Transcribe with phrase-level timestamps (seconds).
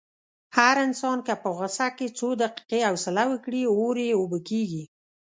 [0.57, 4.83] هر انسان که په غوسه کې څو دقیقې حوصله وکړي، اور یې اوبه کېږي.